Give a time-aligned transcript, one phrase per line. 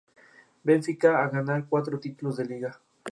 [0.63, 2.81] Benfica a ganar cuatro títulos de liga.